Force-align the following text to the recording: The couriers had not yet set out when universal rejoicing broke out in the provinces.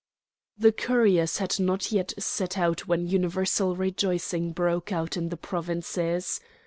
The 0.57 0.71
couriers 0.71 1.37
had 1.37 1.59
not 1.59 1.91
yet 1.91 2.15
set 2.17 2.57
out 2.57 2.87
when 2.87 3.05
universal 3.05 3.75
rejoicing 3.75 4.51
broke 4.51 4.91
out 4.91 5.15
in 5.15 5.29
the 5.29 5.37
provinces. 5.37 6.39